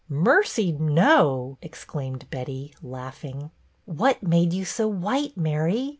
"Mercy, 0.27 0.71
no!" 0.71 1.59
exclaimed 1.61 2.25
Betty, 2.31 2.73
laughing." 2.81 3.51
What 3.85 4.23
made 4.23 4.51
you 4.51 4.65
so 4.65 4.87
white, 4.87 5.37
Mary 5.37 5.89